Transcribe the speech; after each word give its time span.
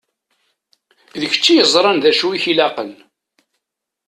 D 1.19 1.21
kečč 1.31 1.45
i 1.51 1.55
yeẓṛan 1.57 1.97
d 1.99 2.05
acu 2.09 2.27
i 2.31 2.39
k-ilaqen. 2.43 2.91